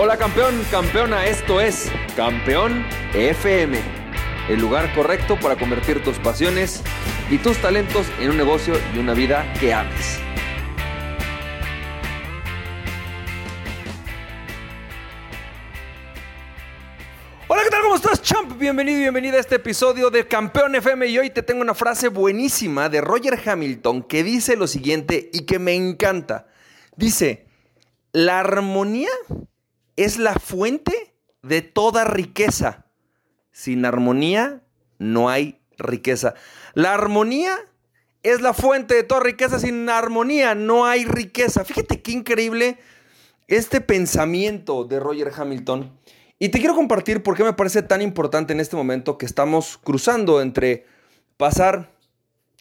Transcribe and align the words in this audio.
Hola 0.00 0.16
campeón, 0.16 0.64
campeona, 0.70 1.26
esto 1.26 1.60
es 1.60 1.90
Campeón 2.14 2.86
FM, 3.14 3.80
el 4.48 4.60
lugar 4.60 4.94
correcto 4.94 5.36
para 5.40 5.56
convertir 5.56 6.04
tus 6.04 6.20
pasiones 6.20 6.84
y 7.28 7.38
tus 7.38 7.58
talentos 7.58 8.06
en 8.20 8.30
un 8.30 8.36
negocio 8.36 8.74
y 8.94 8.98
una 9.00 9.12
vida 9.12 9.52
que 9.58 9.74
ames. 9.74 10.20
Hola, 17.48 17.64
¿qué 17.64 17.70
tal? 17.70 17.82
¿Cómo 17.82 17.96
estás, 17.96 18.22
champ? 18.22 18.56
Bienvenido 18.56 18.98
y 18.98 19.00
bienvenida 19.00 19.38
a 19.38 19.40
este 19.40 19.56
episodio 19.56 20.10
de 20.10 20.28
Campeón 20.28 20.76
FM 20.76 21.08
y 21.08 21.18
hoy 21.18 21.30
te 21.30 21.42
tengo 21.42 21.60
una 21.60 21.74
frase 21.74 22.06
buenísima 22.06 22.88
de 22.88 23.00
Roger 23.00 23.36
Hamilton 23.44 24.04
que 24.04 24.22
dice 24.22 24.54
lo 24.54 24.68
siguiente 24.68 25.28
y 25.32 25.44
que 25.44 25.58
me 25.58 25.74
encanta. 25.74 26.46
Dice, 26.94 27.48
la 28.12 28.38
armonía 28.38 29.10
es 29.98 30.16
la 30.16 30.34
fuente 30.34 31.12
de 31.42 31.60
toda 31.60 32.04
riqueza. 32.04 32.86
Sin 33.50 33.84
armonía 33.84 34.62
no 34.98 35.28
hay 35.28 35.60
riqueza. 35.76 36.34
La 36.74 36.94
armonía 36.94 37.56
es 38.22 38.40
la 38.40 38.54
fuente 38.54 38.94
de 38.94 39.02
toda 39.02 39.20
riqueza. 39.20 39.58
Sin 39.58 39.88
armonía 39.90 40.54
no 40.54 40.86
hay 40.86 41.04
riqueza. 41.04 41.64
Fíjate 41.64 42.00
qué 42.00 42.12
increíble 42.12 42.78
este 43.48 43.80
pensamiento 43.80 44.84
de 44.84 45.00
Roger 45.00 45.32
Hamilton. 45.36 45.92
Y 46.38 46.50
te 46.50 46.60
quiero 46.60 46.76
compartir 46.76 47.24
por 47.24 47.36
qué 47.36 47.42
me 47.42 47.52
parece 47.52 47.82
tan 47.82 48.00
importante 48.00 48.52
en 48.52 48.60
este 48.60 48.76
momento 48.76 49.18
que 49.18 49.26
estamos 49.26 49.78
cruzando 49.78 50.40
entre 50.40 50.86
pasar 51.36 51.90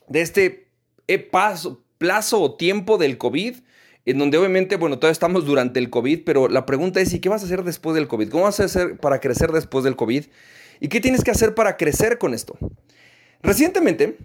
de 0.07 0.21
este 0.21 0.71
eh, 1.07 1.19
paso, 1.19 1.83
plazo 1.99 2.41
o 2.41 2.55
tiempo 2.55 2.97
del 2.97 3.19
COVID 3.19 3.57
en 4.11 4.17
donde 4.17 4.37
obviamente, 4.37 4.77
bueno, 4.77 4.97
todavía 4.97 5.11
estamos 5.11 5.45
durante 5.45 5.79
el 5.79 5.89
COVID, 5.89 6.23
pero 6.23 6.47
la 6.47 6.65
pregunta 6.65 7.01
es, 7.01 7.13
¿y 7.13 7.19
qué 7.19 7.27
vas 7.27 7.41
a 7.41 7.45
hacer 7.45 7.63
después 7.63 7.93
del 7.93 8.07
COVID? 8.07 8.29
¿Cómo 8.29 8.45
vas 8.45 8.59
a 8.61 8.63
hacer 8.63 8.97
para 8.97 9.19
crecer 9.19 9.51
después 9.51 9.83
del 9.83 9.97
COVID? 9.97 10.23
¿Y 10.79 10.87
qué 10.87 11.01
tienes 11.01 11.25
que 11.25 11.31
hacer 11.31 11.53
para 11.53 11.75
crecer 11.75 12.17
con 12.17 12.33
esto? 12.33 12.57
Recientemente, 13.43 14.17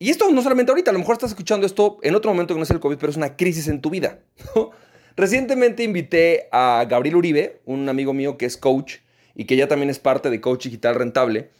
y 0.00 0.10
esto 0.10 0.28
no 0.32 0.42
solamente 0.42 0.72
ahorita, 0.72 0.90
a 0.90 0.92
lo 0.92 0.98
mejor 0.98 1.12
estás 1.12 1.30
escuchando 1.30 1.66
esto 1.66 1.98
en 2.02 2.16
otro 2.16 2.32
momento 2.32 2.54
que 2.54 2.58
no 2.58 2.64
es 2.64 2.70
el 2.70 2.80
COVID, 2.80 2.98
pero 2.98 3.10
es 3.10 3.16
una 3.16 3.36
crisis 3.36 3.68
en 3.68 3.80
tu 3.80 3.90
vida. 3.90 4.18
Recientemente 5.16 5.84
invité 5.84 6.48
a 6.50 6.84
Gabriel 6.88 7.16
Uribe, 7.16 7.60
un 7.64 7.88
amigo 7.88 8.12
mío 8.12 8.38
que 8.38 8.46
es 8.46 8.56
coach 8.56 8.96
y 9.36 9.44
que 9.44 9.54
ya 9.54 9.68
también 9.68 9.88
es 9.88 10.00
parte 10.00 10.30
de 10.30 10.40
Coach 10.40 10.64
Digital 10.64 10.96
Rentable, 10.96 11.50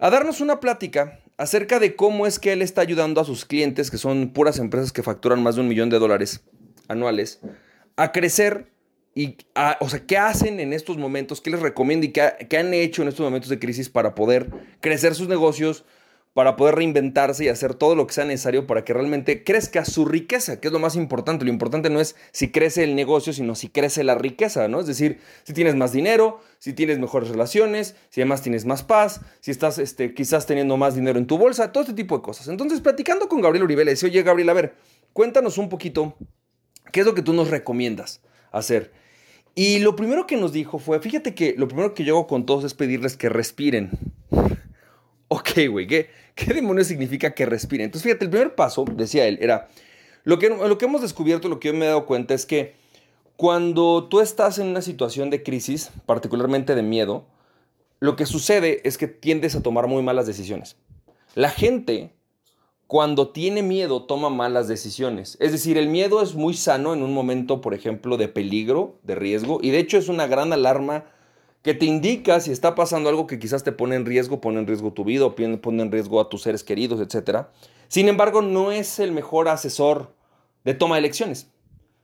a 0.00 0.10
darnos 0.10 0.40
una 0.40 0.58
plática 0.58 1.20
acerca 1.36 1.78
de 1.78 1.94
cómo 1.94 2.26
es 2.26 2.40
que 2.40 2.52
él 2.52 2.62
está 2.62 2.80
ayudando 2.80 3.20
a 3.20 3.24
sus 3.24 3.44
clientes, 3.44 3.90
que 3.90 3.98
son 3.98 4.32
puras 4.32 4.58
empresas 4.58 4.92
que 4.92 5.04
facturan 5.04 5.42
más 5.42 5.54
de 5.54 5.60
un 5.60 5.68
millón 5.68 5.90
de 5.90 6.00
dólares, 6.00 6.42
anuales 6.88 7.40
a 7.96 8.12
crecer 8.12 8.74
y, 9.14 9.36
o 9.80 9.88
sea, 9.88 10.04
¿qué 10.06 10.18
hacen 10.18 10.58
en 10.58 10.72
estos 10.72 10.98
momentos? 10.98 11.40
¿Qué 11.40 11.50
les 11.50 11.60
recomiendo 11.60 12.04
y 12.04 12.10
qué, 12.10 12.56
han 12.58 12.74
hecho 12.74 13.02
en 13.02 13.08
estos 13.08 13.24
momentos 13.24 13.48
de 13.48 13.60
crisis 13.60 13.88
para 13.88 14.14
poder 14.16 14.50
crecer 14.80 15.14
sus 15.14 15.28
negocios, 15.28 15.84
para 16.32 16.56
poder 16.56 16.74
reinventarse 16.74 17.44
y 17.44 17.48
hacer 17.48 17.74
todo 17.74 17.94
lo 17.94 18.08
que 18.08 18.14
sea 18.14 18.24
necesario 18.24 18.66
para 18.66 18.84
que 18.84 18.92
realmente 18.92 19.44
crezca 19.44 19.84
su 19.84 20.04
riqueza, 20.04 20.58
que 20.58 20.66
es 20.66 20.72
lo 20.72 20.80
más 20.80 20.96
importante. 20.96 21.44
Lo 21.44 21.52
importante 21.52 21.90
no 21.90 22.00
es 22.00 22.16
si 22.32 22.50
crece 22.50 22.82
el 22.82 22.96
negocio, 22.96 23.32
sino 23.32 23.54
si 23.54 23.68
crece 23.68 24.02
la 24.02 24.16
riqueza, 24.16 24.66
¿no? 24.66 24.80
Es 24.80 24.88
decir, 24.88 25.20
si 25.44 25.52
tienes 25.52 25.76
más 25.76 25.92
dinero, 25.92 26.40
si 26.58 26.72
tienes 26.72 26.98
mejores 26.98 27.28
relaciones, 27.28 27.94
si 28.10 28.20
además 28.20 28.42
tienes 28.42 28.64
más 28.64 28.82
paz, 28.82 29.20
si 29.38 29.52
estás 29.52 29.78
este, 29.78 30.12
quizás 30.12 30.44
teniendo 30.46 30.76
más 30.76 30.96
dinero 30.96 31.20
en 31.20 31.28
tu 31.28 31.38
bolsa, 31.38 31.70
todo 31.70 31.84
este 31.84 31.94
tipo 31.94 32.16
de 32.16 32.22
cosas. 32.22 32.48
Entonces, 32.48 32.80
platicando 32.80 33.28
con 33.28 33.40
Gabriel 33.40 33.62
Uribe, 33.62 33.84
le 33.84 33.92
decía, 33.92 34.08
oye, 34.08 34.24
Gabriel, 34.24 34.48
a 34.48 34.54
ver, 34.54 34.74
cuéntanos 35.12 35.56
un 35.56 35.68
poquito 35.68 36.16
¿Qué 36.92 37.00
es 37.00 37.06
lo 37.06 37.14
que 37.14 37.22
tú 37.22 37.32
nos 37.32 37.50
recomiendas 37.50 38.20
hacer? 38.52 38.92
Y 39.54 39.78
lo 39.78 39.94
primero 39.94 40.26
que 40.26 40.36
nos 40.36 40.52
dijo 40.52 40.78
fue, 40.78 41.00
fíjate 41.00 41.34
que 41.34 41.54
lo 41.56 41.68
primero 41.68 41.94
que 41.94 42.04
yo 42.04 42.16
hago 42.16 42.26
con 42.26 42.44
todos 42.44 42.64
es 42.64 42.74
pedirles 42.74 43.16
que 43.16 43.28
respiren. 43.28 43.90
ok, 45.28 45.50
güey, 45.70 45.86
¿qué, 45.86 46.10
¿qué 46.34 46.52
demonios 46.54 46.88
significa 46.88 47.34
que 47.34 47.46
respiren? 47.46 47.86
Entonces, 47.86 48.04
fíjate, 48.04 48.24
el 48.24 48.30
primer 48.30 48.54
paso, 48.54 48.84
decía 48.84 49.26
él, 49.26 49.38
era, 49.40 49.68
lo 50.24 50.38
que, 50.38 50.48
lo 50.48 50.78
que 50.78 50.84
hemos 50.86 51.02
descubierto, 51.02 51.48
lo 51.48 51.60
que 51.60 51.68
yo 51.68 51.74
me 51.74 51.84
he 51.84 51.88
dado 51.88 52.06
cuenta 52.06 52.34
es 52.34 52.46
que 52.46 52.74
cuando 53.36 54.08
tú 54.08 54.20
estás 54.20 54.58
en 54.58 54.68
una 54.68 54.82
situación 54.82 55.30
de 55.30 55.42
crisis, 55.42 55.90
particularmente 56.06 56.74
de 56.74 56.82
miedo, 56.82 57.26
lo 58.00 58.16
que 58.16 58.26
sucede 58.26 58.80
es 58.84 58.98
que 58.98 59.08
tiendes 59.08 59.54
a 59.54 59.62
tomar 59.62 59.86
muy 59.86 60.02
malas 60.02 60.26
decisiones. 60.26 60.76
La 61.34 61.50
gente 61.50 62.14
cuando 62.94 63.30
tiene 63.30 63.64
miedo 63.64 64.04
toma 64.04 64.30
malas 64.30 64.68
decisiones. 64.68 65.36
Es 65.40 65.50
decir, 65.50 65.78
el 65.78 65.88
miedo 65.88 66.22
es 66.22 66.36
muy 66.36 66.54
sano 66.54 66.94
en 66.94 67.02
un 67.02 67.12
momento, 67.12 67.60
por 67.60 67.74
ejemplo, 67.74 68.16
de 68.16 68.28
peligro, 68.28 69.00
de 69.02 69.16
riesgo, 69.16 69.58
y 69.60 69.70
de 69.70 69.80
hecho 69.80 69.98
es 69.98 70.08
una 70.08 70.28
gran 70.28 70.52
alarma 70.52 71.04
que 71.62 71.74
te 71.74 71.86
indica 71.86 72.38
si 72.38 72.52
está 72.52 72.76
pasando 72.76 73.08
algo 73.08 73.26
que 73.26 73.40
quizás 73.40 73.64
te 73.64 73.72
pone 73.72 73.96
en 73.96 74.06
riesgo, 74.06 74.40
pone 74.40 74.60
en 74.60 74.68
riesgo 74.68 74.92
tu 74.92 75.02
vida, 75.02 75.28
pone 75.28 75.82
en 75.82 75.90
riesgo 75.90 76.20
a 76.20 76.28
tus 76.28 76.42
seres 76.42 76.62
queridos, 76.62 77.00
etc. 77.00 77.46
Sin 77.88 78.06
embargo, 78.06 78.42
no 78.42 78.70
es 78.70 79.00
el 79.00 79.10
mejor 79.10 79.48
asesor 79.48 80.14
de 80.62 80.74
toma 80.74 80.94
de 80.94 81.00
elecciones. 81.00 81.50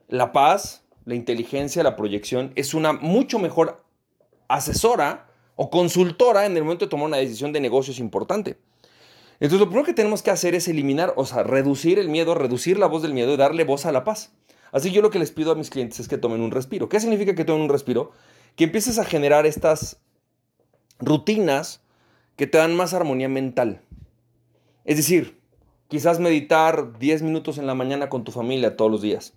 La 0.09 0.33
paz, 0.33 0.83
la 1.05 1.15
inteligencia, 1.15 1.83
la 1.83 1.95
proyección 1.95 2.51
es 2.57 2.73
una 2.73 2.91
mucho 2.91 3.39
mejor 3.39 3.81
asesora 4.49 5.29
o 5.55 5.69
consultora 5.69 6.45
en 6.45 6.57
el 6.57 6.63
momento 6.63 6.83
de 6.83 6.89
tomar 6.89 7.05
una 7.05 7.15
decisión 7.15 7.53
de 7.53 7.61
negocios 7.61 7.97
importante. 7.97 8.57
Entonces 9.41 9.59
lo 9.59 9.65
primero 9.65 9.85
que 9.85 9.93
tenemos 9.93 10.21
que 10.21 10.29
hacer 10.29 10.53
es 10.53 10.67
eliminar, 10.67 11.13
o 11.15 11.25
sea, 11.25 11.41
reducir 11.41 11.97
el 11.97 12.09
miedo, 12.09 12.35
reducir 12.35 12.77
la 12.77 12.85
voz 12.85 13.01
del 13.01 13.15
miedo 13.15 13.33
y 13.33 13.37
darle 13.37 13.63
voz 13.63 13.87
a 13.87 13.91
la 13.91 14.03
paz. 14.03 14.31
Así 14.71 14.91
yo 14.91 15.01
lo 15.01 15.09
que 15.09 15.17
les 15.17 15.31
pido 15.31 15.51
a 15.51 15.55
mis 15.55 15.71
clientes 15.71 15.99
es 15.99 16.07
que 16.07 16.19
tomen 16.19 16.41
un 16.41 16.51
respiro. 16.51 16.89
¿Qué 16.89 16.99
significa 16.99 17.33
que 17.33 17.43
tomen 17.43 17.63
un 17.63 17.69
respiro? 17.69 18.11
Que 18.55 18.65
empieces 18.65 18.99
a 18.99 19.03
generar 19.03 19.47
estas 19.47 19.99
rutinas 20.99 21.81
que 22.35 22.45
te 22.45 22.59
dan 22.59 22.75
más 22.75 22.93
armonía 22.93 23.29
mental. 23.29 23.81
Es 24.85 24.97
decir, 24.97 25.41
quizás 25.87 26.19
meditar 26.19 26.99
10 26.99 27.23
minutos 27.23 27.57
en 27.57 27.65
la 27.65 27.73
mañana 27.73 28.09
con 28.09 28.23
tu 28.23 28.31
familia 28.31 28.77
todos 28.77 28.91
los 28.91 29.01
días. 29.01 29.33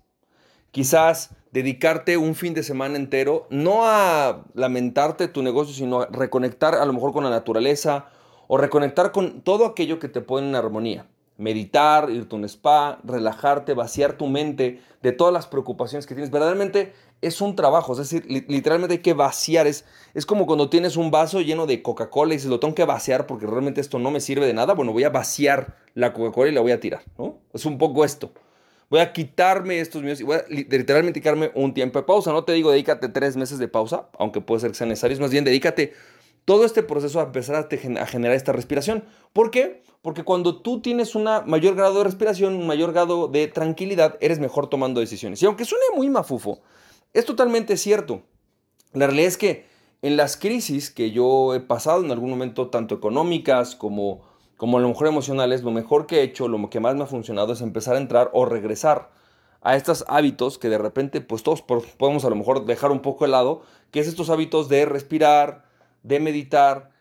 Quizás 0.69 1.31
dedicarte 1.51 2.17
un 2.17 2.35
fin 2.35 2.53
de 2.53 2.61
semana 2.61 2.97
entero, 2.97 3.47
no 3.49 3.87
a 3.87 4.45
lamentarte 4.53 5.27
tu 5.29 5.41
negocio, 5.41 5.73
sino 5.73 6.01
a 6.01 6.05
reconectar 6.11 6.75
a 6.75 6.85
lo 6.85 6.93
mejor 6.93 7.11
con 7.11 7.23
la 7.23 7.31
naturaleza 7.31 8.05
o 8.47 8.57
reconectar 8.57 9.11
con 9.11 9.41
todo 9.41 9.65
aquello 9.65 9.99
que 9.99 10.09
te 10.09 10.21
pone 10.21 10.47
en 10.47 10.55
armonía. 10.55 11.07
Meditar, 11.37 12.09
irte 12.09 12.35
a 12.35 12.39
un 12.39 12.45
spa, 12.45 12.99
relajarte, 13.03 13.73
vaciar 13.73 14.17
tu 14.17 14.27
mente 14.27 14.79
de 15.01 15.11
todas 15.11 15.33
las 15.33 15.47
preocupaciones 15.47 16.05
que 16.05 16.15
tienes. 16.15 16.31
Verdaderamente 16.31 16.93
es 17.21 17.41
un 17.41 17.55
trabajo, 17.55 17.91
es 17.91 17.97
decir, 17.97 18.25
literalmente 18.47 18.95
hay 18.95 19.01
que 19.01 19.13
vaciar. 19.13 19.67
Es, 19.67 19.85
es 20.13 20.25
como 20.25 20.45
cuando 20.45 20.69
tienes 20.69 20.95
un 20.95 21.11
vaso 21.11 21.41
lleno 21.41 21.65
de 21.65 21.81
Coca-Cola 21.81 22.33
y 22.33 22.37
dices, 22.37 22.49
lo 22.49 22.59
tengo 22.59 22.73
que 22.73 22.85
vaciar 22.85 23.27
porque 23.27 23.47
realmente 23.47 23.81
esto 23.81 23.99
no 23.99 24.11
me 24.11 24.21
sirve 24.21 24.45
de 24.45 24.53
nada. 24.53 24.73
Bueno, 24.73 24.93
voy 24.93 25.03
a 25.03 25.09
vaciar 25.09 25.75
la 25.93 26.13
Coca-Cola 26.13 26.51
y 26.51 26.53
la 26.53 26.61
voy 26.61 26.71
a 26.71 26.79
tirar, 26.79 27.01
¿no? 27.17 27.37
Es 27.53 27.65
un 27.65 27.77
poco 27.77 28.05
esto. 28.05 28.31
Voy 28.89 28.99
a 28.99 29.11
quitarme 29.13 29.79
estos 29.79 30.03
míos 30.03 30.21
y 30.21 30.23
voy 30.23 30.37
a 30.37 30.45
literalmente 30.47 31.19
dedicarme 31.19 31.51
un 31.55 31.73
tiempo 31.73 31.99
de 31.99 32.05
pausa. 32.05 32.31
No 32.31 32.43
te 32.43 32.53
digo 32.53 32.71
dedícate 32.71 33.09
tres 33.09 33.35
meses 33.35 33.57
de 33.57 33.67
pausa, 33.67 34.07
aunque 34.19 34.41
puede 34.41 34.61
ser 34.61 34.71
que 34.71 34.77
sea 34.77 34.87
necesario. 34.87 35.15
Es 35.15 35.19
más 35.19 35.31
bien 35.31 35.43
dedícate 35.43 35.93
todo 36.45 36.63
este 36.63 36.83
proceso 36.83 37.19
a 37.19 37.23
empezar 37.23 37.55
a, 37.55 38.05
generar 38.05 38.35
esta 38.35 38.51
respiración. 38.51 39.03
¿Por 39.33 39.51
qué? 39.51 39.83
Porque 40.01 40.23
cuando 40.23 40.61
tú 40.61 40.79
tienes 40.79 41.15
un 41.15 41.23
mayor 41.23 41.75
grado 41.75 41.97
de 41.97 42.03
respiración, 42.03 42.55
un 42.55 42.67
mayor 42.67 42.93
grado 42.93 43.27
de 43.27 43.47
tranquilidad, 43.47 44.17
eres 44.21 44.39
mejor 44.39 44.67
tomando 44.67 44.99
decisiones. 44.99 45.41
Y 45.41 45.47
aunque 45.47 45.65
suene 45.65 45.85
muy 45.95 46.09
mafufo, 46.09 46.59
es 47.13 47.25
totalmente 47.25 47.75
cierto. 47.77 48.21
La 48.93 49.07
realidad 49.07 49.27
es 49.27 49.37
que 49.37 49.65
en 50.03 50.17
las 50.17 50.37
crisis 50.37 50.91
que 50.91 51.09
yo 51.09 51.55
he 51.55 51.59
pasado 51.59 52.03
en 52.03 52.11
algún 52.11 52.29
momento, 52.29 52.69
tanto 52.69 52.93
económicas 52.93 53.75
como, 53.75 54.21
como 54.55 54.77
a 54.77 54.81
lo 54.81 54.89
mejor 54.89 55.07
emocionales, 55.07 55.63
lo 55.63 55.71
mejor 55.71 56.05
que 56.05 56.19
he 56.19 56.23
hecho, 56.23 56.47
lo 56.47 56.69
que 56.69 56.79
más 56.79 56.95
me 56.95 57.03
ha 57.03 57.07
funcionado 57.07 57.53
es 57.53 57.61
empezar 57.61 57.95
a 57.95 57.99
entrar 57.99 58.29
o 58.33 58.45
regresar 58.45 59.09
a 59.61 59.75
estos 59.75 60.05
hábitos 60.07 60.59
que 60.59 60.69
de 60.69 60.77
repente 60.77 61.21
pues 61.21 61.41
todos 61.41 61.63
podemos 61.63 62.23
a 62.23 62.29
lo 62.29 62.35
mejor 62.35 62.65
dejar 62.65 62.91
un 62.91 63.01
poco 63.01 63.25
de 63.25 63.31
lado, 63.31 63.63
que 63.89 63.99
es 63.99 64.07
estos 64.07 64.29
hábitos 64.29 64.69
de 64.69 64.85
respirar, 64.85 65.65
de 66.05 66.19
meditar. 66.19 66.91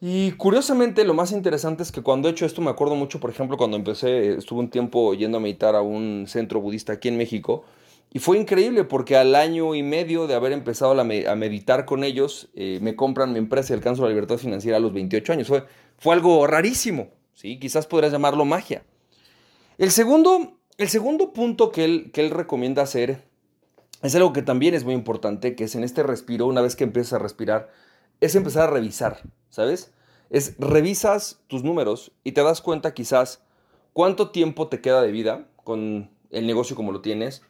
Y 0.00 0.32
curiosamente 0.32 1.04
lo 1.04 1.14
más 1.14 1.30
interesante 1.30 1.82
es 1.84 1.92
que 1.92 2.02
cuando 2.02 2.28
he 2.28 2.32
hecho 2.32 2.44
esto 2.44 2.60
me 2.60 2.70
acuerdo 2.70 2.96
mucho, 2.96 3.20
por 3.20 3.30
ejemplo, 3.30 3.56
cuando 3.56 3.76
empecé, 3.76 4.34
estuve 4.34 4.60
un 4.60 4.70
tiempo 4.70 5.14
yendo 5.14 5.38
a 5.38 5.40
meditar 5.40 5.76
a 5.76 5.82
un 5.82 6.24
centro 6.26 6.60
budista 6.60 6.94
aquí 6.94 7.08
en 7.08 7.16
México. 7.16 7.64
Y 8.12 8.18
fue 8.18 8.36
increíble 8.36 8.84
porque 8.84 9.16
al 9.16 9.34
año 9.34 9.74
y 9.74 9.82
medio 9.82 10.26
de 10.26 10.34
haber 10.34 10.52
empezado 10.52 11.00
a, 11.00 11.04
meditar 11.04 11.86
con 11.86 12.04
ellos, 12.04 12.50
eh, 12.54 12.78
me 12.82 12.94
compran 12.94 13.32
mi 13.32 13.38
empresa 13.38 13.72
y 13.72 13.76
alcanzo 13.76 14.02
la 14.02 14.08
libertad 14.08 14.36
financiera 14.36 14.76
a 14.76 14.80
los 14.80 14.92
28 14.92 15.32
años. 15.32 15.48
Fue, 15.48 15.64
fue 15.96 16.14
algo 16.14 16.46
rarísimo, 16.46 17.08
¿sí? 17.32 17.58
Quizás 17.58 17.86
podrías 17.86 18.12
llamarlo 18.12 18.44
magia. 18.44 18.82
El 19.78 19.90
segundo, 19.92 20.58
el 20.76 20.88
segundo 20.88 21.32
punto 21.32 21.70
que 21.70 21.84
él, 21.84 22.10
que 22.12 22.20
él 22.20 22.30
recomienda 22.30 22.82
hacer 22.82 23.22
es 24.02 24.14
algo 24.16 24.32
que 24.32 24.42
también 24.42 24.74
es 24.74 24.84
muy 24.84 24.94
importante, 24.94 25.54
que 25.54 25.64
es 25.64 25.74
en 25.76 25.84
este 25.84 26.02
respiro, 26.02 26.46
una 26.46 26.60
vez 26.60 26.76
que 26.76 26.84
empiezas 26.84 27.14
a 27.14 27.18
respirar, 27.18 27.70
es 28.22 28.36
empezar 28.36 28.68
a 28.68 28.72
revisar, 28.72 29.20
¿sabes? 29.50 29.92
Es 30.30 30.54
revisas 30.58 31.40
tus 31.48 31.64
números 31.64 32.12
y 32.22 32.32
te 32.32 32.42
das 32.44 32.60
cuenta 32.60 32.94
quizás 32.94 33.42
cuánto 33.92 34.30
tiempo 34.30 34.68
te 34.68 34.80
queda 34.80 35.02
de 35.02 35.10
vida 35.10 35.48
con 35.64 36.08
el 36.30 36.46
negocio 36.46 36.76
como 36.76 36.92
lo 36.92 37.00
tienes, 37.00 37.42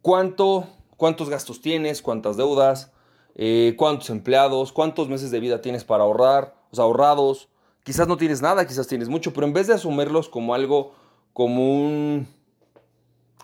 cuánto, 0.00 0.68
cuántos 0.96 1.28
gastos 1.28 1.60
tienes, 1.60 2.02
cuántas 2.02 2.36
deudas, 2.36 2.92
eh, 3.34 3.74
cuántos 3.76 4.10
empleados, 4.10 4.72
cuántos 4.72 5.08
meses 5.08 5.32
de 5.32 5.40
vida 5.40 5.60
tienes 5.60 5.82
para 5.82 6.04
ahorrar, 6.04 6.54
o 6.70 6.76
sea, 6.76 6.84
ahorrados. 6.84 7.48
Quizás 7.82 8.06
no 8.06 8.16
tienes 8.16 8.40
nada, 8.42 8.68
quizás 8.68 8.86
tienes 8.86 9.08
mucho, 9.08 9.32
pero 9.32 9.44
en 9.44 9.52
vez 9.52 9.66
de 9.66 9.74
asumirlos 9.74 10.28
como 10.28 10.54
algo, 10.54 10.94
como 11.32 11.68
un, 11.68 12.28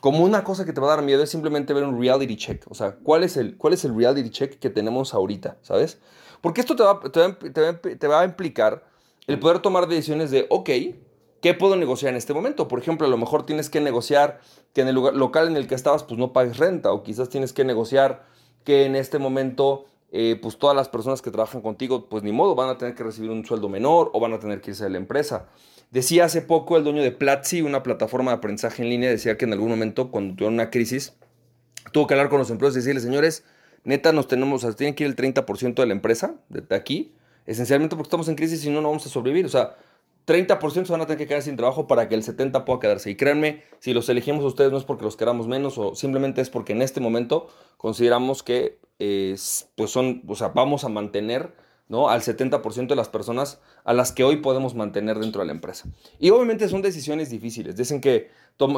como 0.01 0.23
una 0.23 0.45
cosa 0.45 0.65
que 0.65 0.73
te 0.73 0.81
va 0.81 0.93
a 0.93 0.97
dar 0.97 1.05
miedo, 1.05 1.25
es 1.25 1.31
simplemente 1.31 1.75
ver 1.75 1.83
un 1.83 2.01
reality 2.01 2.37
check. 2.37 2.65
O 2.71 2.75
sea, 2.75 2.95
¿cuál 3.03 3.25
es 3.25 3.37
el, 3.37 3.57
cuál 3.57 3.75
es 3.75 3.85
el 3.85 3.97
reality 3.97 4.31
check 4.31 4.61
que 4.61 4.71
tenemos 4.71 5.13
ahorita, 5.13 5.57
¿sabes? 5.63 5.99
Porque 6.41 6.61
esto 6.61 6.77
te 6.77 6.83
va, 8.09 8.21
a 8.21 8.25
implicar 8.25 8.85
el 9.27 9.39
poder 9.39 9.61
tomar 9.61 9.87
decisiones 9.89 10.31
de, 10.31 10.47
ok, 10.51 10.71
¿qué 11.41 11.55
puedo 11.55 11.77
negociar 11.77 12.11
en 12.11 12.17
este 12.17 12.35
momento? 12.35 12.69
Por 12.69 12.79
ejemplo, 12.79 13.07
a 13.07 13.11
lo 13.11 13.17
mejor 13.17 13.47
tienes 13.47 13.71
que 13.71 13.81
negociar 13.81 14.41
que 14.73 14.83
en 14.83 14.89
el 14.89 14.95
local 14.95 15.49
en 15.49 15.57
el 15.57 15.67
que 15.67 15.75
estabas, 15.75 16.05
pues 16.05 16.19
no 16.19 16.33
pagues 16.33 16.59
renta, 16.59 16.93
o 16.93 17.03
quizás 17.03 17.29
tienes 17.29 17.53
que 17.53 17.65
negociar 17.65 18.25
que 18.65 18.85
en 18.85 18.97
este 18.97 19.19
momento, 19.19 19.87
eh, 20.11 20.39
pues 20.41 20.59
todas 20.59 20.77
las 20.77 20.89
personas 20.89 21.23
que 21.23 21.31
trabajan 21.31 21.63
contigo, 21.63 22.09
pues 22.09 22.23
ni 22.23 22.33
modo, 22.33 22.55
van 22.55 22.69
a 22.69 22.79
tener 22.79 22.95
que 22.95 23.05
recibir 23.05 23.31
un 23.31 23.45
sueldo 23.45 23.69
menor 23.69 24.11
o 24.13 24.21
van 24.21 24.33
a 24.33 24.39
tener 24.39 24.61
que 24.61 24.73
irse 24.73 24.85
de 24.85 24.91
la 24.91 24.99
empresa. 24.99 25.47
Decía 25.91 26.25
hace 26.25 26.43
poco 26.43 26.77
el 26.77 26.85
dueño 26.85 27.03
de 27.03 27.13
Platzi, 27.13 27.63
una 27.63 27.83
plataforma 27.83 28.33
de 28.33 28.39
aprendizaje 28.39 28.83
en 28.83 28.91
línea, 28.91 29.09
decía 29.09 29.39
que 29.39 29.45
en 29.45 29.53
algún 29.53 29.69
momento, 29.69 30.11
cuando 30.11 30.35
tuvieron 30.35 30.55
una 30.55 30.71
crisis, 30.71 31.15
tuvo 31.93 32.07
que 32.07 32.15
hablar 32.15 32.29
con 32.29 32.39
los 32.39 32.51
empleados 32.51 32.75
y 32.75 32.81
decirles, 32.81 33.05
señores, 33.05 33.45
neta, 33.87 34.13
nos 34.13 34.29
tenemos, 34.29 34.65
o 34.65 34.67
sea, 34.67 34.77
tienen 34.77 34.95
que 34.95 35.05
ir 35.05 35.11
el 35.11 35.17
30% 35.17 35.75
de 35.75 35.87
la 35.87 35.93
empresa, 35.93 36.35
de 36.49 36.75
aquí, 36.75 37.15
esencialmente 37.47 37.97
porque 37.97 38.09
estamos 38.09 38.29
en 38.29 38.35
crisis 38.35 38.65
y 38.65 38.71
no, 38.71 38.81
no 38.83 38.89
vamos 38.89 39.07
a 39.07 39.09
sobrevivir. 39.09 39.47
O 39.47 39.49
sea, 39.49 39.77
30% 40.27 40.87
se 40.87 40.93
van 40.93 41.01
a 41.01 41.07
tener 41.07 41.19
que 41.19 41.29
quedar 41.29 41.43
sin 41.43 41.57
trabajo 41.57 41.87
para 41.87 42.09
que 42.09 42.17
el 42.17 42.23
70% 42.25 42.65
pueda 42.65 42.81
quedarse. 42.81 43.11
Y 43.11 43.15
créanme, 43.15 43.63
si 43.79 43.95
los 43.95 44.09
elegimos 44.09 44.43
a 44.45 44.49
ustedes 44.49 44.73
no 44.73 44.79
es 44.79 44.85
porque 44.85 45.05
los 45.05 45.17
queramos 45.17 45.47
menos 45.47 45.79
o 45.79 45.95
simplemente 45.95 46.41
es 46.41 46.51
porque 46.51 46.73
en 46.73 46.83
este 46.83 47.01
momento 47.01 47.49
consideramos 47.77 48.43
que 48.43 48.79
pues 48.99 49.91
son, 49.91 50.23
o 50.27 50.35
sea, 50.35 50.49
vamos 50.49 50.85
a 50.85 50.89
mantener 50.89 51.55
¿no? 51.89 52.09
al 52.09 52.21
70% 52.21 52.89
de 52.89 52.97
las 52.97 53.09
personas 53.09 53.61
a 53.85 53.93
las 53.93 54.13
que 54.13 54.25
hoy 54.25 54.37
podemos 54.37 54.75
mantener 54.75 55.19
dentro 55.19 55.41
de 55.41 55.47
la 55.47 55.53
empresa. 55.53 55.89
Y 56.19 56.31
obviamente 56.31 56.69
son 56.69 56.83
decisiones 56.83 57.31
difíciles. 57.31 57.77
Dicen 57.77 58.01
que, 58.01 58.31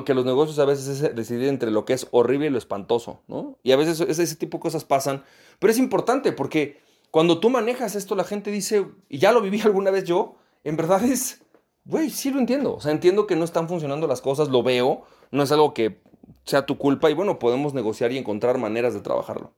que 0.04 0.14
los 0.14 0.24
negocios 0.24 0.58
a 0.58 0.64
veces 0.64 0.88
es 0.88 1.16
decidir 1.16 1.48
entre 1.48 1.70
lo 1.70 1.84
que 1.84 1.94
es 1.94 2.06
horrible 2.10 2.46
y 2.46 2.50
lo 2.50 2.58
espantoso, 2.58 3.22
¿no? 3.28 3.58
Y 3.62 3.72
a 3.72 3.76
veces 3.76 4.00
ese 4.00 4.36
tipo 4.36 4.58
de 4.58 4.62
cosas 4.62 4.84
pasan. 4.84 5.24
Pero 5.58 5.70
es 5.70 5.78
importante 5.78 6.32
porque 6.32 6.80
cuando 7.10 7.40
tú 7.40 7.50
manejas 7.50 7.94
esto, 7.94 8.14
la 8.14 8.24
gente 8.24 8.50
dice, 8.50 8.86
y 9.08 9.18
ya 9.18 9.32
lo 9.32 9.40
viví 9.40 9.60
alguna 9.64 9.90
vez 9.90 10.04
yo, 10.04 10.36
en 10.64 10.76
verdad 10.76 11.02
es, 11.04 11.42
güey, 11.84 12.10
sí 12.10 12.30
lo 12.30 12.38
entiendo. 12.38 12.74
O 12.74 12.80
sea, 12.80 12.92
entiendo 12.92 13.26
que 13.26 13.36
no 13.36 13.44
están 13.44 13.68
funcionando 13.68 14.06
las 14.06 14.20
cosas, 14.20 14.48
lo 14.48 14.62
veo, 14.62 15.02
no 15.30 15.42
es 15.42 15.52
algo 15.52 15.74
que 15.74 16.00
sea 16.44 16.66
tu 16.66 16.78
culpa 16.78 17.10
y 17.10 17.14
bueno, 17.14 17.38
podemos 17.38 17.74
negociar 17.74 18.12
y 18.12 18.18
encontrar 18.18 18.58
maneras 18.58 18.94
de 18.94 19.00
trabajarlo. 19.00 19.52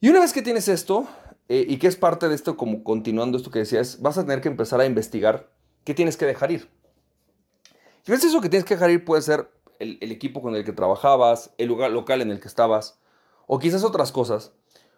Y 0.00 0.08
una 0.08 0.20
vez 0.20 0.32
que 0.32 0.42
tienes 0.42 0.68
esto, 0.68 1.06
eh, 1.48 1.64
y 1.68 1.78
que 1.78 1.86
es 1.86 1.96
parte 1.96 2.28
de 2.28 2.34
esto, 2.34 2.56
como 2.56 2.82
continuando 2.82 3.36
esto 3.36 3.50
que 3.50 3.60
decías, 3.60 4.00
vas 4.00 4.18
a 4.18 4.22
tener 4.24 4.40
que 4.40 4.48
empezar 4.48 4.80
a 4.80 4.86
investigar 4.86 5.50
qué 5.84 5.94
tienes 5.94 6.16
que 6.16 6.26
dejar 6.26 6.50
ir. 6.50 6.68
Y 8.06 8.10
a 8.10 8.14
veces 8.14 8.30
eso 8.30 8.40
que 8.40 8.48
tienes 8.48 8.64
que 8.64 8.74
dejar 8.74 8.90
ir 8.90 9.04
puede 9.04 9.22
ser 9.22 9.50
el, 9.78 9.98
el 10.00 10.12
equipo 10.12 10.42
con 10.42 10.54
el 10.54 10.64
que 10.64 10.72
trabajabas, 10.72 11.52
el 11.58 11.68
lugar 11.68 11.90
local 11.90 12.22
en 12.22 12.30
el 12.30 12.40
que 12.40 12.48
estabas, 12.48 12.98
o 13.46 13.58
quizás 13.58 13.84
otras 13.84 14.12
cosas. 14.12 14.52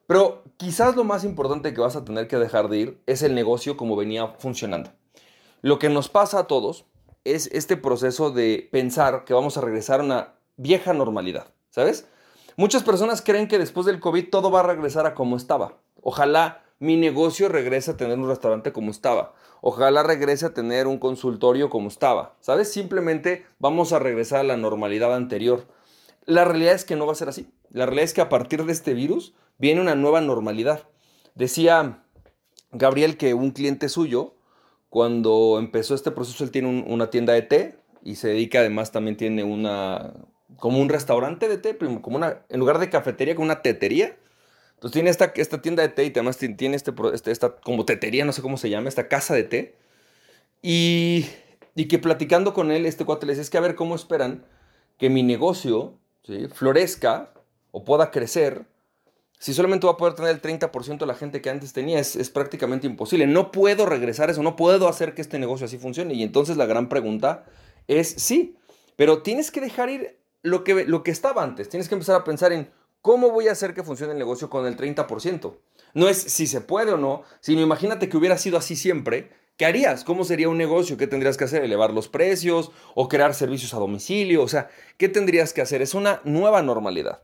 Pero 0.06 0.42
quizás 0.56 0.96
lo 0.96 1.04
más 1.04 1.24
importante 1.24 1.74
que 1.74 1.80
vas 1.80 1.96
a 1.96 2.04
tener 2.04 2.28
que 2.28 2.38
dejar 2.38 2.68
de 2.68 2.78
ir 2.78 3.02
es 3.06 3.22
el 3.22 3.34
negocio 3.34 3.76
como 3.76 3.94
venía 3.94 4.28
funcionando. 4.38 4.90
Lo 5.60 5.78
que 5.78 5.90
nos 5.90 6.08
pasa 6.08 6.38
a 6.38 6.46
todos 6.46 6.86
es 7.24 7.48
este 7.52 7.76
proceso 7.76 8.30
de 8.30 8.68
pensar 8.72 9.24
que 9.24 9.34
vamos 9.34 9.58
a 9.58 9.60
regresar 9.60 10.00
a 10.00 10.04
una 10.04 10.34
vieja 10.56 10.94
normalidad, 10.94 11.48
¿sabes? 11.70 12.06
Muchas 12.56 12.82
personas 12.82 13.22
creen 13.22 13.48
que 13.48 13.58
después 13.58 13.86
del 13.86 14.00
COVID 14.00 14.30
todo 14.30 14.50
va 14.50 14.60
a 14.60 14.64
regresar 14.64 15.06
a 15.06 15.14
como 15.14 15.36
estaba. 15.36 15.76
Ojalá 16.08 16.62
mi 16.78 16.96
negocio 16.96 17.50
regrese 17.50 17.90
a 17.90 17.98
tener 17.98 18.18
un 18.18 18.28
restaurante 18.28 18.72
como 18.72 18.90
estaba. 18.90 19.34
Ojalá 19.60 20.02
regrese 20.02 20.46
a 20.46 20.54
tener 20.54 20.86
un 20.86 20.96
consultorio 20.96 21.68
como 21.68 21.88
estaba. 21.88 22.34
¿Sabes? 22.40 22.72
Simplemente 22.72 23.44
vamos 23.58 23.92
a 23.92 23.98
regresar 23.98 24.40
a 24.40 24.44
la 24.44 24.56
normalidad 24.56 25.14
anterior. 25.14 25.66
La 26.24 26.46
realidad 26.46 26.72
es 26.72 26.86
que 26.86 26.96
no 26.96 27.04
va 27.04 27.12
a 27.12 27.14
ser 27.14 27.28
así. 27.28 27.50
La 27.68 27.84
realidad 27.84 28.04
es 28.06 28.14
que 28.14 28.22
a 28.22 28.30
partir 28.30 28.64
de 28.64 28.72
este 28.72 28.94
virus 28.94 29.34
viene 29.58 29.82
una 29.82 29.96
nueva 29.96 30.22
normalidad. 30.22 30.84
Decía 31.34 32.02
Gabriel 32.72 33.18
que 33.18 33.34
un 33.34 33.50
cliente 33.50 33.90
suyo, 33.90 34.32
cuando 34.88 35.58
empezó 35.58 35.94
este 35.94 36.10
proceso, 36.10 36.42
él 36.42 36.50
tiene 36.50 36.86
una 36.88 37.10
tienda 37.10 37.34
de 37.34 37.42
té 37.42 37.78
y 38.02 38.14
se 38.14 38.28
dedica 38.28 38.60
además 38.60 38.92
también 38.92 39.18
tiene 39.18 39.44
una, 39.44 40.14
como 40.56 40.80
un 40.80 40.88
restaurante 40.88 41.48
de 41.48 41.58
té, 41.58 41.76
como 41.76 42.16
una, 42.16 42.46
en 42.48 42.60
lugar 42.60 42.78
de 42.78 42.88
cafetería, 42.88 43.34
como 43.34 43.44
una 43.44 43.60
tetería. 43.60 44.16
Entonces 44.78 44.92
tiene 44.92 45.10
esta, 45.10 45.32
esta 45.34 45.60
tienda 45.60 45.82
de 45.82 45.88
té 45.88 46.04
y 46.04 46.10
además 46.10 46.38
tiene 46.38 46.76
este, 46.76 46.94
este, 47.12 47.32
esta 47.32 47.56
como 47.56 47.84
tetería, 47.84 48.24
no 48.24 48.32
sé 48.32 48.42
cómo 48.42 48.56
se 48.56 48.70
llama, 48.70 48.88
esta 48.88 49.08
casa 49.08 49.34
de 49.34 49.42
té. 49.42 49.74
Y, 50.62 51.26
y 51.74 51.88
que 51.88 51.98
platicando 51.98 52.54
con 52.54 52.70
él, 52.70 52.86
este 52.86 53.04
cuate 53.04 53.26
le 53.26 53.32
dice, 53.32 53.42
es 53.42 53.50
que 53.50 53.58
a 53.58 53.60
ver 53.60 53.74
cómo 53.74 53.96
esperan 53.96 54.44
que 54.96 55.10
mi 55.10 55.24
negocio 55.24 55.98
florezca 56.54 57.32
o 57.72 57.84
pueda 57.84 58.10
crecer 58.12 58.66
si 59.38 59.54
solamente 59.54 59.86
voy 59.86 59.94
a 59.94 59.96
poder 59.96 60.14
tener 60.14 60.30
el 60.32 60.42
30% 60.42 60.98
de 60.98 61.06
la 61.06 61.14
gente 61.14 61.40
que 61.40 61.50
antes 61.50 61.72
tenía, 61.72 62.00
es, 62.00 62.30
prácticamente 62.30 62.86
imposible. 62.86 63.26
No 63.26 63.52
puedo 63.52 63.86
regresar 63.86 64.30
eso, 64.30 64.42
no 64.42 64.56
puedo 64.56 64.88
hacer 64.88 65.14
que 65.14 65.22
este 65.22 65.38
negocio 65.38 65.66
así 65.66 65.78
funcione. 65.78 66.14
Y 66.14 66.22
entonces 66.22 66.56
la 66.56 66.66
gran 66.66 66.88
pregunta 66.88 67.44
es 67.86 68.08
sí, 68.08 68.56
pero 68.96 69.22
tienes 69.22 69.50
que 69.50 69.60
dejar 69.60 69.90
ir 69.90 70.18
lo 70.42 70.64
que, 70.64 70.84
lo 70.84 71.04
que 71.04 71.12
estaba 71.12 71.42
antes. 71.42 71.68
Tienes 71.68 71.88
que 71.88 71.94
empezar 71.94 72.16
a 72.16 72.24
pensar 72.24 72.52
en 72.52 72.68
cómo 73.02 73.30
voy 73.30 73.48
a 73.48 73.52
hacer 73.52 73.74
que 73.74 73.82
funcione 73.82 74.12
el 74.12 74.18
negocio 74.18 74.50
con 74.50 74.66
el 74.66 74.76
30%. 74.76 75.54
No 75.94 76.08
es 76.08 76.18
si 76.18 76.46
se 76.46 76.60
puede 76.60 76.92
o 76.92 76.96
no, 76.96 77.22
sino 77.40 77.60
imagínate 77.60 78.08
que 78.08 78.16
hubiera 78.16 78.38
sido 78.38 78.58
así 78.58 78.76
siempre. 78.76 79.30
¿Qué 79.56 79.66
harías? 79.66 80.04
¿Cómo 80.04 80.24
sería 80.24 80.48
un 80.48 80.58
negocio? 80.58 80.96
¿Qué 80.96 81.06
tendrías 81.06 81.36
que 81.36 81.44
hacer? 81.44 81.64
¿Elevar 81.64 81.92
los 81.92 82.08
precios 82.08 82.70
o 82.94 83.08
crear 83.08 83.34
servicios 83.34 83.74
a 83.74 83.78
domicilio? 83.78 84.42
O 84.42 84.48
sea, 84.48 84.68
¿qué 84.98 85.08
tendrías 85.08 85.52
que 85.52 85.62
hacer? 85.62 85.82
Es 85.82 85.94
una 85.94 86.20
nueva 86.24 86.62
normalidad. 86.62 87.22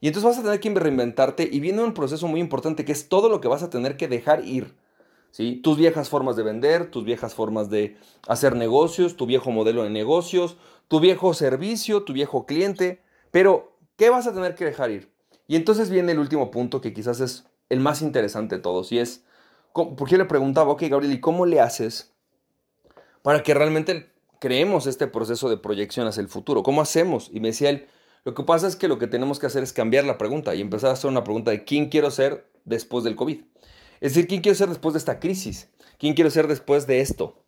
Y 0.00 0.06
entonces 0.08 0.30
vas 0.30 0.38
a 0.38 0.42
tener 0.42 0.60
que 0.60 0.70
reinventarte 0.70 1.48
y 1.50 1.60
viene 1.60 1.82
un 1.82 1.94
proceso 1.94 2.26
muy 2.28 2.40
importante 2.40 2.84
que 2.84 2.92
es 2.92 3.08
todo 3.08 3.28
lo 3.28 3.40
que 3.40 3.48
vas 3.48 3.62
a 3.62 3.70
tener 3.70 3.96
que 3.96 4.08
dejar 4.08 4.44
ir. 4.44 4.74
¿sí? 5.30 5.56
Tus 5.56 5.76
viejas 5.76 6.08
formas 6.08 6.36
de 6.36 6.42
vender, 6.42 6.90
tus 6.90 7.04
viejas 7.04 7.34
formas 7.34 7.68
de 7.68 7.96
hacer 8.28 8.54
negocios, 8.54 9.16
tu 9.16 9.26
viejo 9.26 9.50
modelo 9.50 9.82
de 9.82 9.90
negocios, 9.90 10.56
tu 10.88 11.00
viejo 11.00 11.34
servicio, 11.34 12.02
tu 12.04 12.12
viejo 12.12 12.46
cliente. 12.46 13.02
Pero, 13.30 13.76
¿qué 13.96 14.10
vas 14.10 14.26
a 14.26 14.32
tener 14.32 14.54
que 14.54 14.64
dejar 14.64 14.90
ir? 14.90 15.13
Y 15.46 15.56
entonces 15.56 15.90
viene 15.90 16.12
el 16.12 16.18
último 16.18 16.50
punto 16.50 16.80
que 16.80 16.94
quizás 16.94 17.20
es 17.20 17.44
el 17.68 17.80
más 17.80 18.02
interesante 18.02 18.56
de 18.56 18.62
todos 18.62 18.92
y 18.92 18.98
es, 18.98 19.24
porque 19.72 20.16
le 20.16 20.24
preguntaba, 20.24 20.72
ok, 20.72 20.84
Gabriel, 20.88 21.14
¿y 21.14 21.20
cómo 21.20 21.46
le 21.46 21.60
haces 21.60 22.12
para 23.22 23.42
que 23.42 23.54
realmente 23.54 24.10
creemos 24.40 24.86
este 24.86 25.06
proceso 25.06 25.48
de 25.48 25.56
proyección 25.56 26.06
hacia 26.06 26.20
el 26.20 26.28
futuro? 26.28 26.62
¿Cómo 26.62 26.80
hacemos? 26.80 27.30
Y 27.32 27.40
me 27.40 27.48
decía 27.48 27.70
él, 27.70 27.88
lo 28.24 28.34
que 28.34 28.42
pasa 28.42 28.66
es 28.66 28.76
que 28.76 28.88
lo 28.88 28.98
que 28.98 29.06
tenemos 29.06 29.38
que 29.38 29.46
hacer 29.46 29.62
es 29.62 29.72
cambiar 29.72 30.04
la 30.04 30.16
pregunta 30.16 30.54
y 30.54 30.60
empezar 30.60 30.90
a 30.90 30.92
hacer 30.94 31.10
una 31.10 31.24
pregunta 31.24 31.50
de 31.50 31.64
quién 31.64 31.90
quiero 31.90 32.10
ser 32.10 32.46
después 32.64 33.04
del 33.04 33.16
COVID. 33.16 33.42
Es 34.00 34.14
decir, 34.14 34.28
quién 34.28 34.40
quiero 34.40 34.56
ser 34.56 34.68
después 34.68 34.94
de 34.94 34.98
esta 34.98 35.20
crisis, 35.20 35.68
quién 35.98 36.14
quiero 36.14 36.30
ser 36.30 36.48
después 36.48 36.86
de 36.86 37.00
esto. 37.00 37.42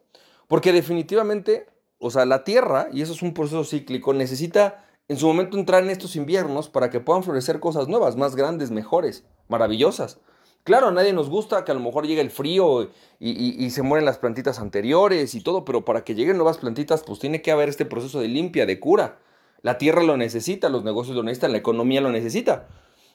Porque 0.49 0.73
definitivamente, 0.73 1.67
o 1.99 2.11
sea, 2.11 2.27
la 2.27 2.45
Tierra, 2.45 2.89
y 2.93 3.03
eso 3.03 3.15
es 3.15 3.23
un 3.23 3.35
proceso 3.35 3.65
cíclico, 3.65 4.13
necesita 4.13 4.86
en 5.09 5.17
su 5.17 5.27
momento 5.27 5.57
entrar 5.57 5.83
en 5.83 5.91
estos 5.91 6.17
inviernos 6.17 6.69
para 6.69 6.91
que 6.91 7.01
puedan 7.01 7.23
florecer 7.23 7.61
cosas 7.61 7.89
nuevas, 7.89 8.17
más 8.17 8.37
grandes, 8.37 8.71
mejores, 8.71 9.25
maravillosas. 9.49 10.21
Claro, 10.65 10.89
a 10.89 10.91
nadie 10.91 11.13
nos 11.13 11.31
gusta 11.31 11.65
que 11.65 11.71
a 11.71 11.75
lo 11.75 11.81
mejor 11.81 12.07
llegue 12.07 12.21
el 12.21 12.31
frío 12.31 12.91
y, 13.21 13.65
y, 13.65 13.71
se 13.71 13.83
mueren 13.83 14.05
las 14.05 14.19
plantitas 14.19 14.59
anteriores 14.59 15.37
y 15.37 15.41
todo, 15.41 15.65
pero 15.65 15.85
para 15.85 16.03
que 16.03 16.17
lleguen 16.17 16.37
nuevas 16.37 16.59
plantitas, 16.59 17.05
pues 17.05 17.21
tiene 17.21 17.41
que 17.41 17.53
haber 17.53 17.69
este 17.69 17.85
proceso 17.85 18.19
de 18.19 18.27
limpia, 18.27 18.67
de 18.67 18.81
cura. 18.81 19.21
La 19.63 19.79
tierra 19.79 20.03
lo 20.03 20.17
necesita, 20.17 20.69
los 20.69 20.83
negocios 20.83 21.15
lo 21.15 21.23
necesitan, 21.23 21.53
la 21.53 21.59
economía 21.59 22.01
lo 22.01 22.11
necesita. 22.11 22.67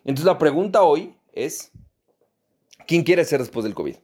Entonces 0.06 0.26
la 0.26 0.38
pregunta 0.38 0.84
hoy 0.84 1.16
es, 1.34 1.72
¿quién 2.88 3.04
quiere 3.04 3.26
ser 3.26 3.42
después 3.42 3.66
del 3.66 3.74
COVID? 3.74 3.98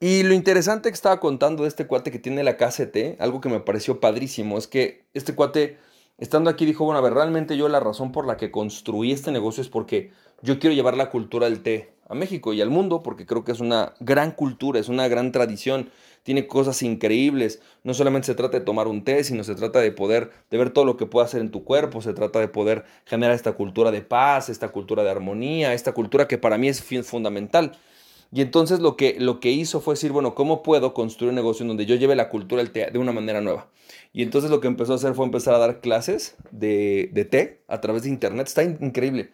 Y 0.00 0.24
lo 0.24 0.34
interesante 0.34 0.88
que 0.88 0.94
estaba 0.94 1.20
contando 1.20 1.62
de 1.62 1.68
este 1.68 1.86
cuate 1.86 2.10
que 2.10 2.18
tiene 2.18 2.42
la 2.42 2.56
KCT, 2.56 3.20
algo 3.20 3.40
que 3.40 3.48
me 3.48 3.60
pareció 3.60 4.00
padrísimo, 4.00 4.58
es 4.58 4.66
que 4.66 5.06
este 5.14 5.34
cuate, 5.34 5.78
estando 6.22 6.50
aquí, 6.50 6.64
dijo, 6.64 6.84
bueno, 6.84 6.98
a 6.98 7.02
ver, 7.02 7.14
realmente 7.14 7.56
yo 7.56 7.68
la 7.68 7.80
razón 7.80 8.12
por 8.12 8.26
la 8.26 8.36
que 8.36 8.50
construí 8.50 9.12
este 9.12 9.32
negocio 9.32 9.60
es 9.60 9.68
porque 9.68 10.12
yo 10.42 10.58
quiero 10.58 10.74
llevar 10.74 10.96
la 10.96 11.10
cultura 11.10 11.48
del 11.48 11.62
té 11.62 11.94
a 12.08 12.14
México 12.14 12.52
y 12.52 12.60
al 12.60 12.70
mundo, 12.70 13.02
porque 13.02 13.26
creo 13.26 13.44
que 13.44 13.52
es 13.52 13.60
una 13.60 13.94
gran 14.00 14.32
cultura, 14.32 14.80
es 14.80 14.88
una 14.88 15.08
gran 15.08 15.32
tradición 15.32 15.90
tiene 16.22 16.46
cosas 16.46 16.82
increíbles. 16.82 17.60
No 17.84 17.94
solamente 17.94 18.26
se 18.26 18.34
trata 18.34 18.58
de 18.58 18.64
tomar 18.64 18.86
un 18.86 19.04
té, 19.04 19.24
sino 19.24 19.44
se 19.44 19.54
trata 19.54 19.80
de 19.80 19.92
poder, 19.92 20.30
de 20.50 20.58
ver 20.58 20.70
todo 20.70 20.84
lo 20.84 20.96
que 20.96 21.06
puede 21.06 21.26
hacer 21.26 21.40
en 21.40 21.50
tu 21.50 21.64
cuerpo, 21.64 22.00
se 22.02 22.12
trata 22.12 22.38
de 22.38 22.48
poder 22.48 22.84
generar 23.04 23.34
esta 23.34 23.52
cultura 23.52 23.90
de 23.90 24.02
paz, 24.02 24.48
esta 24.48 24.68
cultura 24.68 25.02
de 25.02 25.10
armonía, 25.10 25.74
esta 25.74 25.92
cultura 25.92 26.28
que 26.28 26.38
para 26.38 26.58
mí 26.58 26.68
es 26.68 26.82
fundamental. 27.04 27.72
Y 28.32 28.40
entonces 28.40 28.80
lo 28.80 28.96
que, 28.96 29.16
lo 29.18 29.40
que 29.40 29.50
hizo 29.50 29.82
fue 29.82 29.92
decir, 29.92 30.10
bueno, 30.10 30.34
¿cómo 30.34 30.62
puedo 30.62 30.94
construir 30.94 31.28
un 31.28 31.34
negocio 31.34 31.64
en 31.64 31.68
donde 31.68 31.84
yo 31.84 31.96
lleve 31.96 32.16
la 32.16 32.30
cultura 32.30 32.62
del 32.62 32.72
té 32.72 32.90
de 32.90 32.98
una 32.98 33.12
manera 33.12 33.42
nueva? 33.42 33.68
Y 34.14 34.22
entonces 34.22 34.50
lo 34.50 34.60
que 34.60 34.68
empezó 34.68 34.94
a 34.94 34.96
hacer 34.96 35.14
fue 35.14 35.26
empezar 35.26 35.54
a 35.54 35.58
dar 35.58 35.80
clases 35.80 36.36
de, 36.50 37.10
de 37.12 37.26
té 37.26 37.62
a 37.68 37.82
través 37.82 38.04
de 38.04 38.08
internet. 38.08 38.46
Está 38.46 38.62
increíble. 38.62 39.32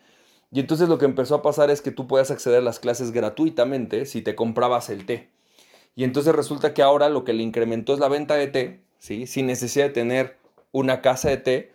Y 0.50 0.58
entonces 0.58 0.88
lo 0.88 0.98
que 0.98 1.04
empezó 1.04 1.36
a 1.36 1.42
pasar 1.42 1.70
es 1.70 1.80
que 1.80 1.92
tú 1.92 2.08
puedes 2.08 2.32
acceder 2.32 2.58
a 2.58 2.62
las 2.62 2.80
clases 2.80 3.12
gratuitamente 3.12 4.04
si 4.04 4.20
te 4.20 4.34
comprabas 4.34 4.90
el 4.90 5.06
té. 5.06 5.28
Y 5.94 6.04
entonces 6.04 6.34
resulta 6.34 6.74
que 6.74 6.82
ahora 6.82 7.08
lo 7.08 7.24
que 7.24 7.32
le 7.32 7.42
incrementó 7.44 7.94
es 7.94 8.00
la 8.00 8.08
venta 8.08 8.34
de 8.34 8.48
té, 8.48 8.80
¿sí? 8.98 9.26
sin 9.26 9.46
necesidad 9.46 9.86
de 9.86 9.92
tener 9.92 10.38
una 10.72 11.02
casa 11.02 11.28
de 11.28 11.36
té 11.36 11.72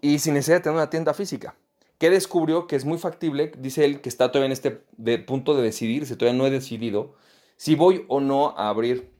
y 0.00 0.18
sin 0.18 0.34
necesidad 0.34 0.58
de 0.58 0.62
tener 0.64 0.76
una 0.76 0.90
tienda 0.90 1.14
física. 1.14 1.54
¿Qué 1.98 2.10
descubrió? 2.10 2.66
Que 2.66 2.76
es 2.76 2.84
muy 2.84 2.98
factible, 2.98 3.52
dice 3.58 3.84
él, 3.84 4.00
que 4.00 4.08
está 4.08 4.30
todavía 4.30 4.46
en 4.46 4.52
este 4.52 4.70
punto 5.26 5.54
de 5.56 5.62
decidirse, 5.62 6.16
todavía 6.16 6.38
no 6.38 6.46
he 6.46 6.50
decidido 6.50 7.14
si 7.56 7.74
voy 7.74 8.04
o 8.06 8.20
no 8.20 8.56
a 8.56 8.68
abrir, 8.68 9.10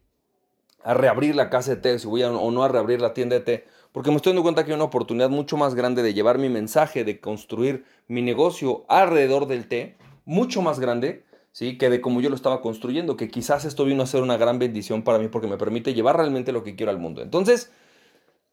a 0.84 0.94
reabrir 0.94 1.34
la 1.34 1.50
casa 1.50 1.74
de 1.74 1.80
té, 1.80 1.98
si 1.98 2.06
voy 2.06 2.22
o 2.22 2.50
no 2.50 2.62
a 2.62 2.68
reabrir 2.68 3.00
la 3.00 3.12
tienda 3.12 3.34
de 3.34 3.42
té, 3.42 3.64
porque 3.90 4.10
me 4.10 4.16
estoy 4.16 4.30
dando 4.30 4.44
cuenta 4.44 4.64
que 4.64 4.70
hay 4.70 4.76
una 4.76 4.84
oportunidad 4.84 5.28
mucho 5.28 5.56
más 5.56 5.74
grande 5.74 6.04
de 6.04 6.14
llevar 6.14 6.38
mi 6.38 6.48
mensaje, 6.48 7.02
de 7.02 7.20
construir 7.20 7.84
mi 8.06 8.22
negocio 8.22 8.84
alrededor 8.88 9.48
del 9.48 9.66
té, 9.66 9.96
mucho 10.24 10.62
más 10.62 10.78
grande, 10.78 11.24
¿sí? 11.50 11.78
Que 11.78 11.90
de 11.90 12.00
como 12.00 12.20
yo 12.20 12.28
lo 12.28 12.36
estaba 12.36 12.60
construyendo, 12.60 13.16
que 13.16 13.28
quizás 13.28 13.64
esto 13.64 13.84
vino 13.84 14.04
a 14.04 14.06
ser 14.06 14.22
una 14.22 14.36
gran 14.36 14.60
bendición 14.60 15.02
para 15.02 15.18
mí 15.18 15.26
porque 15.26 15.48
me 15.48 15.58
permite 15.58 15.94
llevar 15.94 16.16
realmente 16.16 16.52
lo 16.52 16.62
que 16.62 16.76
quiero 16.76 16.92
al 16.92 16.98
mundo. 16.98 17.22
Entonces, 17.22 17.72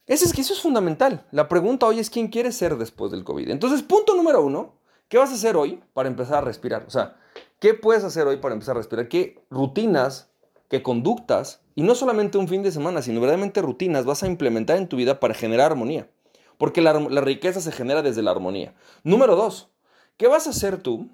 eso 0.07 0.25
es 0.25 0.37
es 0.37 0.61
fundamental. 0.61 1.25
La 1.31 1.47
pregunta 1.47 1.87
hoy 1.87 1.99
es 1.99 2.09
quién 2.09 2.27
quieres 2.27 2.55
ser 2.55 2.77
después 2.77 3.11
del 3.11 3.23
COVID. 3.23 3.49
Entonces, 3.49 3.81
punto 3.81 4.15
número 4.15 4.43
uno, 4.43 4.75
¿qué 5.07 5.17
vas 5.17 5.31
a 5.31 5.35
hacer 5.35 5.57
hoy 5.57 5.81
para 5.93 6.07
empezar 6.07 6.35
a 6.35 6.41
respirar? 6.41 6.85
O 6.87 6.91
sea, 6.91 7.17
¿qué 7.59 7.73
puedes 7.73 8.03
hacer 8.03 8.27
hoy 8.27 8.37
para 8.37 8.53
empezar 8.53 8.75
a 8.75 8.79
respirar? 8.79 9.07
¿Qué 9.07 9.43
rutinas, 9.49 10.29
qué 10.69 10.83
conductas 10.83 11.61
y 11.75 11.83
no 11.83 11.95
solamente 11.95 12.37
un 12.37 12.47
fin 12.47 12.63
de 12.63 12.71
semana, 12.71 13.01
sino 13.01 13.19
verdaderamente 13.19 13.61
rutinas 13.61 14.05
vas 14.05 14.23
a 14.23 14.27
implementar 14.27 14.77
en 14.77 14.87
tu 14.87 14.95
vida 14.95 15.19
para 15.19 15.33
generar 15.33 15.71
armonía. 15.71 16.09
Porque 16.57 16.81
la, 16.81 16.93
riqueza 16.93 17.59
se 17.59 17.71
genera 17.71 18.01
desde 18.01 18.21
la 18.21 18.31
armonía. 18.31 18.73
Número 19.03 19.35
dos, 19.35 19.69
¿qué 20.17 20.27
vas 20.27 20.47
a 20.47 20.51
hacer 20.51 20.77
tú 20.77 21.09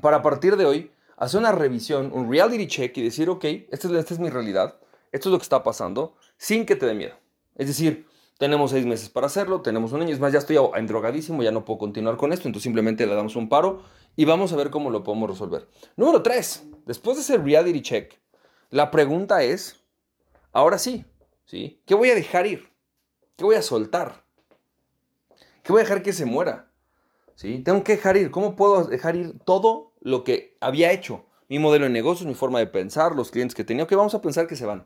para 0.00 0.22
partir 0.22 0.56
de 0.56 0.64
hoy 0.64 0.90
hacer 1.16 1.40
una 1.40 1.52
revisión, 1.52 2.10
un 2.14 2.30
reality 2.30 2.66
check 2.66 2.96
y 2.96 3.02
decir, 3.02 3.28
ok, 3.28 3.44
esta 3.70 3.88
es, 3.88 3.94
esta 3.94 4.14
es 4.14 4.20
mi 4.20 4.30
realidad, 4.30 4.78
esto 5.12 5.28
es 5.28 5.32
lo 5.32 5.38
que 5.38 5.42
está 5.42 5.62
pasando, 5.62 6.14
sin 6.38 6.64
que 6.64 6.76
te 6.76 6.86
dé 6.86 6.94
miedo? 6.94 7.16
Es 7.56 7.66
decir, 7.66 8.06
tenemos 8.38 8.70
seis 8.70 8.86
meses 8.86 9.08
para 9.08 9.26
hacerlo, 9.26 9.62
tenemos 9.62 9.92
un 9.92 10.02
año, 10.02 10.12
es 10.12 10.20
más, 10.20 10.32
ya 10.32 10.38
estoy 10.38 10.58
endrogadísimo, 10.74 11.42
ya 11.42 11.50
no 11.50 11.64
puedo 11.64 11.78
continuar 11.78 12.16
con 12.16 12.32
esto, 12.32 12.48
entonces 12.48 12.64
simplemente 12.64 13.06
le 13.06 13.14
damos 13.14 13.34
un 13.34 13.48
paro 13.48 13.82
y 14.14 14.24
vamos 14.24 14.52
a 14.52 14.56
ver 14.56 14.70
cómo 14.70 14.90
lo 14.90 15.02
podemos 15.02 15.30
resolver. 15.30 15.68
Número 15.96 16.22
tres, 16.22 16.64
después 16.84 17.16
de 17.16 17.22
ese 17.22 17.38
reality 17.38 17.80
check, 17.80 18.20
la 18.70 18.90
pregunta 18.90 19.42
es, 19.42 19.80
ahora 20.52 20.78
sí, 20.78 21.04
¿sí? 21.46 21.80
¿Qué 21.86 21.94
voy 21.94 22.10
a 22.10 22.14
dejar 22.14 22.46
ir? 22.46 22.68
¿Qué 23.36 23.44
voy 23.44 23.56
a 23.56 23.62
soltar? 23.62 24.24
¿Qué 25.62 25.72
voy 25.72 25.80
a 25.80 25.84
dejar 25.84 26.02
que 26.02 26.12
se 26.12 26.24
muera? 26.24 26.70
¿Sí? 27.34 27.58
Tengo 27.58 27.84
que 27.84 27.96
dejar 27.96 28.16
ir. 28.16 28.30
¿Cómo 28.30 28.56
puedo 28.56 28.84
dejar 28.84 29.16
ir 29.16 29.38
todo 29.44 29.92
lo 30.00 30.24
que 30.24 30.56
había 30.60 30.92
hecho? 30.92 31.26
Mi 31.48 31.58
modelo 31.58 31.84
de 31.84 31.90
negocios, 31.90 32.26
mi 32.26 32.34
forma 32.34 32.58
de 32.58 32.66
pensar, 32.66 33.14
los 33.14 33.30
clientes 33.30 33.54
que 33.54 33.64
tenía. 33.64 33.84
Ok, 33.84 33.92
vamos 33.92 34.14
a 34.14 34.22
pensar 34.22 34.46
que 34.46 34.56
se 34.56 34.64
van. 34.64 34.84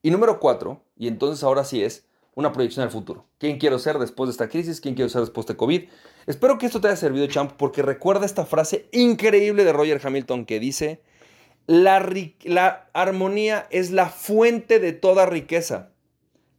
Y 0.00 0.10
número 0.10 0.38
cuatro, 0.38 0.84
y 0.96 1.08
entonces 1.08 1.42
ahora 1.42 1.64
sí 1.64 1.82
es 1.82 2.07
una 2.38 2.52
proyección 2.52 2.84
al 2.84 2.92
futuro. 2.92 3.26
¿Quién 3.38 3.58
quiero 3.58 3.80
ser 3.80 3.98
después 3.98 4.28
de 4.28 4.30
esta 4.30 4.48
crisis? 4.48 4.80
¿Quién 4.80 4.94
quiero 4.94 5.08
ser 5.08 5.22
después 5.22 5.44
de 5.48 5.56
COVID? 5.56 5.88
Espero 6.28 6.56
que 6.56 6.66
esto 6.66 6.80
te 6.80 6.86
haya 6.86 6.96
servido, 6.96 7.26
champ, 7.26 7.50
porque 7.56 7.82
recuerda 7.82 8.24
esta 8.24 8.46
frase 8.46 8.88
increíble 8.92 9.64
de 9.64 9.72
Roger 9.72 10.00
Hamilton 10.00 10.46
que 10.46 10.60
dice, 10.60 11.02
la, 11.66 11.96
armonía 12.92 13.66
es 13.70 13.90
la 13.90 14.08
fuente 14.08 14.78
de 14.78 14.92
toda 14.92 15.26
riqueza. 15.26 15.90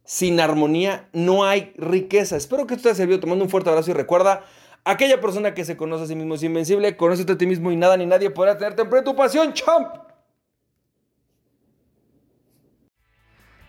Sin 0.04 0.38
armonía 0.38 1.08
no 1.14 1.44
hay 1.44 1.72
riqueza. 1.78 2.36
Espero 2.36 2.66
que 2.66 2.74
esto 2.74 2.82
te 2.82 2.88
haya 2.90 2.96
servido. 2.96 3.20
Te 3.20 3.26
mando 3.26 3.44
un 3.44 3.50
fuerte 3.50 3.70
abrazo 3.70 3.90
y 3.90 3.94
recuerda, 3.94 4.44
aquella 4.84 5.18
persona 5.18 5.54
que 5.54 5.64
se 5.64 5.78
conoce 5.78 6.04
a 6.04 6.06
sí 6.08 6.14
mismo 6.14 6.34
es 6.34 6.42
invencible. 6.42 6.94
Conócete 6.98 7.32
a 7.32 7.38
ti 7.38 7.46
mismo 7.46 7.72
y 7.72 7.76
nada 7.76 7.96
ni 7.96 8.04
nadie 8.04 8.28
podrá 8.28 8.58
tenerte 8.58 8.82
en 8.82 9.04
tu 9.04 9.16
pasión, 9.16 9.54
champ. 9.54 10.09